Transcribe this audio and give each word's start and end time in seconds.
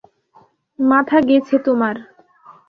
মাথা 0.79 1.17
গেছে 1.27 1.55
তোমার। 1.65 1.95